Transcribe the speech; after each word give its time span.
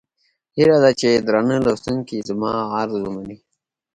هيله 0.55 0.77
ده 0.83 0.91
چې 0.99 1.09
درانه 1.25 1.57
لوستونکي 1.65 2.17
زما 2.29 2.51
عرض 2.75 2.93
ومني. 3.01 3.37